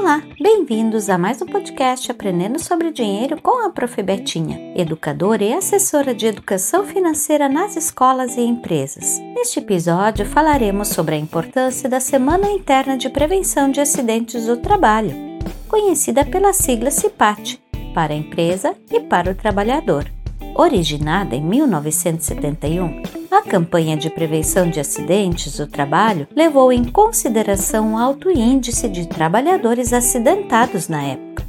Olá, 0.00 0.22
bem-vindos 0.40 1.10
a 1.10 1.18
mais 1.18 1.42
um 1.42 1.46
podcast 1.46 2.08
Aprendendo 2.08 2.60
sobre 2.60 2.92
Dinheiro 2.92 3.42
com 3.42 3.66
a 3.66 3.70
Prof. 3.70 4.00
Betinha, 4.00 4.72
educadora 4.76 5.42
e 5.42 5.52
assessora 5.52 6.14
de 6.14 6.24
educação 6.24 6.84
financeira 6.84 7.48
nas 7.48 7.76
escolas 7.76 8.36
e 8.36 8.42
empresas. 8.42 9.18
Neste 9.34 9.58
episódio 9.58 10.24
falaremos 10.24 10.86
sobre 10.86 11.16
a 11.16 11.18
importância 11.18 11.88
da 11.88 11.98
Semana 11.98 12.48
Interna 12.48 12.96
de 12.96 13.10
Prevenção 13.10 13.72
de 13.72 13.80
Acidentes 13.80 14.46
do 14.46 14.58
Trabalho, 14.58 15.10
conhecida 15.66 16.24
pela 16.24 16.52
sigla 16.52 16.92
CIPAT, 16.92 17.60
para 17.92 18.12
a 18.12 18.16
empresa 18.16 18.76
e 18.92 19.00
para 19.00 19.32
o 19.32 19.34
trabalhador. 19.34 20.08
Originada 20.54 21.34
em 21.34 21.42
1971, 21.42 23.02
a 23.02 23.17
campanha 23.48 23.96
de 23.96 24.10
prevenção 24.10 24.68
de 24.68 24.78
acidentes 24.78 25.56
do 25.56 25.66
trabalho 25.66 26.28
levou 26.36 26.70
em 26.70 26.84
consideração 26.84 27.94
o 27.94 27.98
alto 27.98 28.30
índice 28.30 28.88
de 28.88 29.08
trabalhadores 29.08 29.92
acidentados 29.92 30.86
na 30.88 31.02
época. 31.02 31.44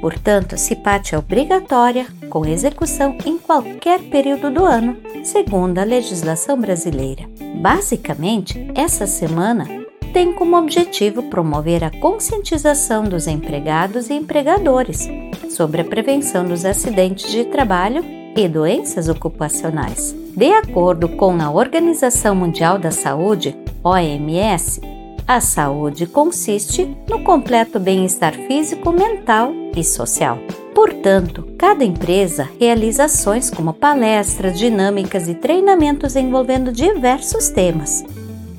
Portanto, 0.00 0.54
a 0.54 0.58
CIPAT 0.58 1.14
é 1.14 1.18
obrigatória, 1.18 2.06
com 2.30 2.46
execução 2.46 3.18
em 3.26 3.36
qualquer 3.36 4.00
período 4.00 4.50
do 4.50 4.64
ano, 4.64 4.96
segundo 5.22 5.78
a 5.78 5.84
legislação 5.84 6.58
brasileira. 6.58 7.24
Basicamente, 7.60 8.70
essa 8.74 9.06
semana 9.06 9.66
tem 10.12 10.32
como 10.32 10.56
objetivo 10.56 11.24
promover 11.24 11.84
a 11.84 11.90
conscientização 11.90 13.04
dos 13.04 13.26
empregados 13.26 14.08
e 14.08 14.14
empregadores 14.14 15.06
sobre 15.50 15.82
a 15.82 15.84
prevenção 15.84 16.46
dos 16.46 16.64
acidentes 16.64 17.30
de 17.30 17.44
trabalho 17.44 18.04
e 18.36 18.48
doenças 18.48 19.08
ocupacionais. 19.08 20.19
De 20.36 20.52
acordo 20.52 21.08
com 21.08 21.40
a 21.40 21.50
Organização 21.50 22.34
Mundial 22.34 22.78
da 22.78 22.90
Saúde, 22.90 23.56
OMS, 23.82 24.80
a 25.26 25.40
saúde 25.40 26.06
consiste 26.06 26.96
no 27.08 27.22
completo 27.22 27.78
bem-estar 27.78 28.34
físico, 28.34 28.92
mental 28.92 29.52
e 29.76 29.84
social. 29.84 30.38
Portanto, 30.74 31.46
cada 31.58 31.84
empresa 31.84 32.48
realiza 32.58 33.04
ações 33.04 33.50
como 33.50 33.72
palestras, 33.72 34.58
dinâmicas 34.58 35.28
e 35.28 35.34
treinamentos 35.34 36.16
envolvendo 36.16 36.72
diversos 36.72 37.48
temas. 37.48 38.04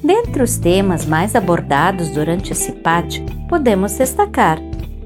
Dentre 0.04 0.44
os 0.44 0.58
temas 0.58 1.06
mais 1.06 1.36
abordados 1.36 2.10
durante 2.10 2.52
esse 2.52 2.72
PAT, 2.72 3.22
podemos 3.48 3.98
destacar 3.98 4.60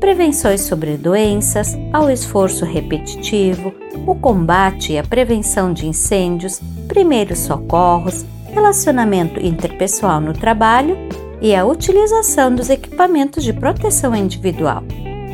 prevenções 0.05 0.61
sobre 0.61 0.97
doenças, 0.97 1.75
ao 1.91 2.11
esforço 2.11 2.63
repetitivo, 2.63 3.73
o 4.05 4.13
combate 4.13 4.93
e 4.93 4.99
a 4.99 5.03
prevenção 5.03 5.73
de 5.73 5.87
incêndios, 5.87 6.61
primeiros 6.87 7.39
socorros, 7.39 8.23
relacionamento 8.51 9.43
interpessoal 9.43 10.21
no 10.21 10.31
trabalho 10.31 10.95
e 11.41 11.55
a 11.55 11.65
utilização 11.65 12.53
dos 12.53 12.69
equipamentos 12.69 13.43
de 13.43 13.51
proteção 13.51 14.15
individual. 14.15 14.83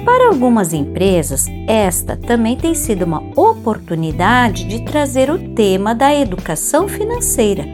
Para 0.06 0.30
algumas 0.30 0.72
empresas, 0.72 1.48
esta 1.68 2.16
também 2.16 2.56
tem 2.56 2.74
sido 2.74 3.04
uma 3.04 3.22
oportunidade 3.36 4.64
de 4.64 4.86
trazer 4.86 5.30
o 5.30 5.54
tema 5.54 5.94
da 5.94 6.16
educação 6.16 6.88
financeira 6.88 7.66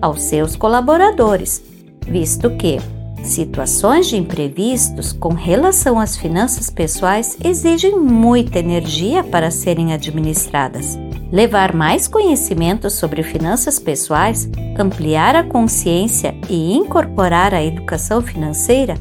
aos 0.00 0.22
seus 0.22 0.56
colaboradores, 0.56 1.62
visto 2.08 2.48
que 2.56 2.78
Situações 3.26 4.06
de 4.06 4.16
imprevistos 4.16 5.12
com 5.12 5.34
relação 5.34 5.98
às 5.98 6.16
finanças 6.16 6.70
pessoais 6.70 7.36
exigem 7.42 7.98
muita 7.98 8.60
energia 8.60 9.24
para 9.24 9.50
serem 9.50 9.92
administradas. 9.92 10.96
Levar 11.32 11.74
mais 11.74 12.06
conhecimento 12.06 12.88
sobre 12.88 13.24
finanças 13.24 13.80
pessoais, 13.80 14.48
ampliar 14.78 15.34
a 15.34 15.42
consciência 15.42 16.36
e 16.48 16.72
incorporar 16.72 17.52
a 17.52 17.64
educação 17.64 18.22
financeira 18.22 18.94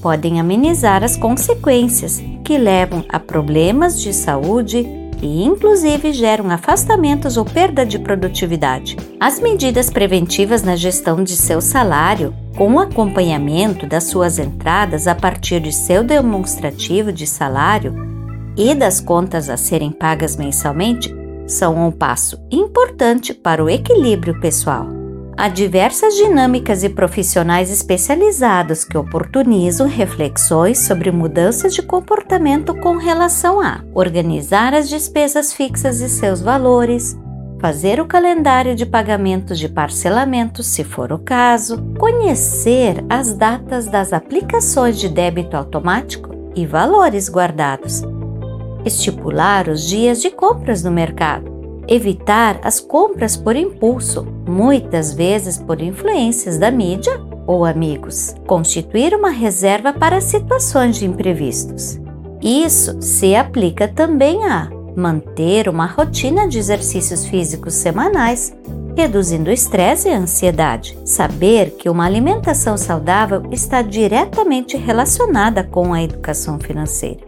podem 0.00 0.40
amenizar 0.40 1.04
as 1.04 1.14
consequências 1.14 2.22
que 2.42 2.56
levam 2.56 3.04
a 3.06 3.20
problemas 3.20 4.00
de 4.00 4.14
saúde 4.14 4.86
e, 5.22 5.44
inclusive, 5.44 6.12
geram 6.12 6.50
afastamentos 6.50 7.36
ou 7.36 7.44
perda 7.44 7.84
de 7.84 7.98
produtividade. 7.98 8.96
As 9.18 9.40
medidas 9.40 9.90
preventivas 9.90 10.62
na 10.62 10.76
gestão 10.76 11.22
de 11.22 11.36
seu 11.36 11.60
salário 11.60 12.34
com 12.56 12.74
o 12.74 12.80
acompanhamento 12.80 13.86
das 13.86 14.04
suas 14.04 14.38
entradas 14.38 15.06
a 15.06 15.14
partir 15.14 15.60
de 15.60 15.72
seu 15.72 16.02
demonstrativo 16.02 17.12
de 17.12 17.26
salário 17.26 17.94
e 18.56 18.74
das 18.74 19.00
contas 19.00 19.48
a 19.48 19.56
serem 19.56 19.92
pagas 19.92 20.36
mensalmente, 20.36 21.14
são 21.46 21.86
um 21.86 21.92
passo 21.92 22.38
importante 22.50 23.32
para 23.32 23.64
o 23.64 23.70
equilíbrio 23.70 24.40
pessoal. 24.40 24.97
Há 25.40 25.46
diversas 25.46 26.16
dinâmicas 26.16 26.82
e 26.82 26.88
profissionais 26.88 27.70
especializados 27.70 28.82
que 28.82 28.98
oportunizam 28.98 29.86
reflexões 29.86 30.80
sobre 30.80 31.12
mudanças 31.12 31.72
de 31.72 31.80
comportamento 31.80 32.74
com 32.74 32.96
relação 32.96 33.60
a 33.60 33.84
organizar 33.94 34.74
as 34.74 34.88
despesas 34.88 35.52
fixas 35.52 36.00
e 36.00 36.08
seus 36.08 36.40
valores, 36.40 37.16
fazer 37.60 38.00
o 38.00 38.06
calendário 38.06 38.74
de 38.74 38.84
pagamentos 38.84 39.60
de 39.60 39.68
parcelamento, 39.68 40.64
se 40.64 40.82
for 40.82 41.12
o 41.12 41.20
caso, 41.20 41.84
conhecer 41.96 43.04
as 43.08 43.32
datas 43.32 43.86
das 43.86 44.12
aplicações 44.12 44.98
de 44.98 45.08
débito 45.08 45.56
automático 45.56 46.34
e 46.56 46.66
valores 46.66 47.30
guardados, 47.30 48.02
estipular 48.84 49.68
os 49.68 49.86
dias 49.86 50.20
de 50.20 50.32
compras 50.32 50.82
no 50.82 50.90
mercado, 50.90 51.47
evitar 51.88 52.60
as 52.62 52.78
compras 52.78 53.36
por 53.36 53.56
impulso, 53.56 54.26
muitas 54.46 55.12
vezes 55.14 55.56
por 55.56 55.80
influências 55.80 56.58
da 56.58 56.70
mídia 56.70 57.20
ou 57.46 57.64
amigos, 57.64 58.34
constituir 58.46 59.14
uma 59.14 59.30
reserva 59.30 59.92
para 59.92 60.20
situações 60.20 60.96
de 60.96 61.06
imprevistos. 61.06 61.98
Isso 62.42 63.00
se 63.00 63.34
aplica 63.34 63.88
também 63.88 64.44
a 64.44 64.70
manter 64.94 65.68
uma 65.68 65.86
rotina 65.86 66.46
de 66.46 66.58
exercícios 66.58 67.24
físicos 67.24 67.74
semanais, 67.74 68.54
reduzindo 68.98 69.48
o 69.48 69.52
estresse 69.52 70.08
e 70.08 70.12
a 70.12 70.18
ansiedade. 70.18 70.98
Saber 71.04 71.70
que 71.78 71.88
uma 71.88 72.04
alimentação 72.04 72.76
saudável 72.76 73.44
está 73.52 73.80
diretamente 73.80 74.76
relacionada 74.76 75.62
com 75.62 75.94
a 75.94 76.02
educação 76.02 76.58
financeira. 76.58 77.20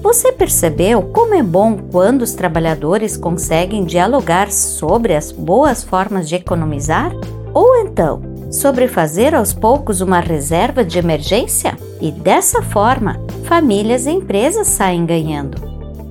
Você 0.00 0.30
percebeu 0.30 1.02
como 1.02 1.34
é 1.34 1.42
bom 1.42 1.78
quando 1.90 2.22
os 2.22 2.34
trabalhadores 2.34 3.16
conseguem 3.16 3.84
dialogar 3.84 4.52
sobre 4.52 5.16
as 5.16 5.32
boas 5.32 5.82
formas 5.82 6.28
de 6.28 6.36
economizar? 6.36 7.10
Ou 7.52 7.74
então, 7.78 8.22
sobre 8.48 8.86
fazer 8.86 9.34
aos 9.34 9.52
poucos 9.52 10.00
uma 10.00 10.20
reserva 10.20 10.84
de 10.84 10.96
emergência? 10.96 11.76
E 12.00 12.12
dessa 12.12 12.62
forma, 12.62 13.20
famílias 13.42 14.06
e 14.06 14.10
empresas 14.10 14.68
saem 14.68 15.04
ganhando. 15.04 15.60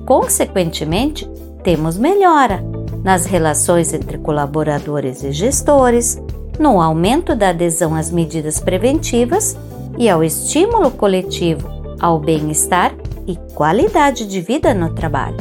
Consequentemente, 0.04 1.26
temos 1.62 1.96
melhora 1.96 2.75
nas 3.06 3.24
relações 3.24 3.94
entre 3.94 4.18
colaboradores 4.18 5.22
e 5.22 5.30
gestores, 5.30 6.20
no 6.58 6.80
aumento 6.80 7.36
da 7.36 7.50
adesão 7.50 7.94
às 7.94 8.10
medidas 8.10 8.58
preventivas 8.58 9.56
e 9.96 10.08
ao 10.08 10.24
estímulo 10.24 10.90
coletivo 10.90 11.68
ao 12.00 12.18
bem-estar 12.18 12.92
e 13.24 13.36
qualidade 13.54 14.26
de 14.26 14.40
vida 14.40 14.74
no 14.74 14.92
trabalho. 14.92 15.36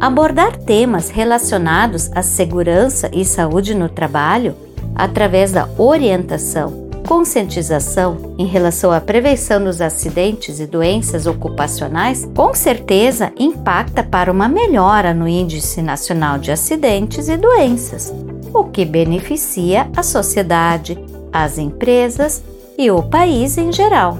Abordar 0.00 0.56
temas 0.56 1.08
relacionados 1.08 2.10
à 2.16 2.20
segurança 2.20 3.08
e 3.12 3.24
saúde 3.24 3.76
no 3.76 3.88
trabalho 3.88 4.56
através 4.92 5.52
da 5.52 5.68
orientação 5.78 6.83
conscientização 7.06 8.34
em 8.38 8.46
relação 8.46 8.90
à 8.90 9.00
prevenção 9.00 9.62
dos 9.62 9.80
acidentes 9.80 10.58
e 10.58 10.66
doenças 10.66 11.26
ocupacionais 11.26 12.28
com 12.34 12.54
certeza 12.54 13.32
impacta 13.38 14.02
para 14.02 14.32
uma 14.32 14.48
melhora 14.48 15.12
no 15.14 15.28
Índice 15.28 15.82
Nacional 15.82 16.38
de 16.38 16.50
Acidentes 16.50 17.28
e 17.28 17.36
Doenças, 17.36 18.12
o 18.52 18.64
que 18.64 18.84
beneficia 18.84 19.88
a 19.96 20.02
sociedade, 20.02 20.98
as 21.32 21.58
empresas 21.58 22.42
e 22.78 22.90
o 22.90 23.02
país 23.02 23.58
em 23.58 23.72
geral. 23.72 24.16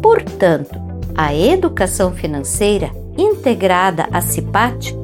Portanto, 0.00 0.80
a 1.14 1.34
educação 1.34 2.12
financeira 2.12 2.90
integrada 3.18 4.06
à 4.12 4.20
CIPAT 4.20 4.94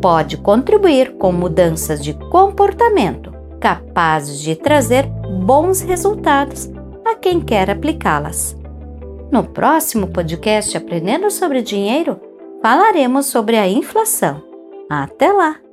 pode 0.00 0.36
contribuir 0.36 1.16
com 1.16 1.32
mudanças 1.32 2.02
de 2.02 2.12
comportamento 2.14 3.34
capazes 3.64 4.40
de 4.40 4.54
trazer 4.54 5.10
bons 5.34 5.80
resultados 5.82 6.70
a 7.04 7.14
quem 7.14 7.40
quer 7.40 7.70
aplicá-las. 7.70 8.56
No 9.30 9.44
próximo 9.44 10.06
podcast 10.06 10.76
Aprendendo 10.76 11.30
sobre 11.30 11.60
Dinheiro, 11.60 12.20
falaremos 12.62 13.26
sobre 13.26 13.56
a 13.56 13.68
inflação. 13.68 14.42
Até 14.88 15.32
lá! 15.32 15.63